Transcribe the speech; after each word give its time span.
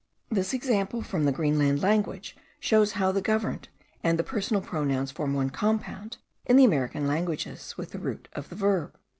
This 0.31 0.51
example 0.55 1.03
from 1.03 1.25
the 1.25 1.31
Greenland 1.31 1.79
language 1.83 2.35
shows 2.59 2.93
how 2.93 3.11
the 3.11 3.21
governed 3.21 3.69
and 4.03 4.17
the 4.17 4.23
personal 4.23 4.59
pronouns 4.59 5.11
form 5.11 5.35
one 5.35 5.51
compound, 5.51 6.17
in 6.47 6.55
the 6.55 6.65
American 6.65 7.05
languages, 7.05 7.77
with 7.77 7.91
the 7.91 7.99
root 7.99 8.27
of 8.33 8.49
the 8.49 8.55
verb. 8.55 8.97